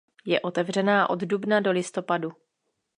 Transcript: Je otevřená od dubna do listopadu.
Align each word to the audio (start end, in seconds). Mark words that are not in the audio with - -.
Je 0.25 0.41
otevřená 0.41 1.09
od 1.09 1.21
dubna 1.21 1.59
do 1.59 1.71
listopadu. 1.71 2.31